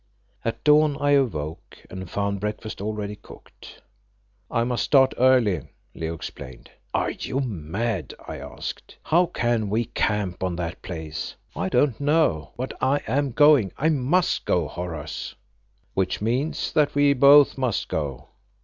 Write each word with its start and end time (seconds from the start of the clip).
At 0.43 0.63
dawn 0.63 0.97
I 0.99 1.11
awoke 1.11 1.85
and 1.91 2.09
found 2.09 2.39
breakfast 2.39 2.81
already 2.81 3.15
cooked. 3.15 3.83
"I 4.49 4.63
must 4.63 4.83
start 4.83 5.13
early," 5.19 5.69
Leo 5.93 6.15
explained. 6.15 6.71
"Are 6.91 7.11
you 7.11 7.39
mad?" 7.39 8.15
I 8.27 8.37
asked. 8.39 8.97
"How 9.03 9.27
can 9.27 9.69
we 9.69 9.85
camp 9.85 10.41
on 10.43 10.55
that 10.55 10.81
place?" 10.81 11.35
"I 11.55 11.69
don't 11.69 12.01
know, 12.01 12.49
but 12.57 12.73
I 12.81 13.01
am 13.07 13.29
going. 13.31 13.73
I 13.77 13.89
must 13.89 14.43
go, 14.45 14.67
Horace." 14.67 15.35
"Which 15.93 16.19
means 16.19 16.73
that 16.73 16.95
we 16.95 17.13
both 17.13 17.55
must 17.55 17.87
go. 17.87 18.29